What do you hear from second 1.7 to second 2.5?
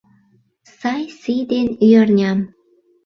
Ӱярням